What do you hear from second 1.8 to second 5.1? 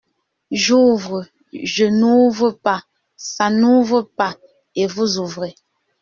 n’ouvre pas, ça n’ouvre pas, et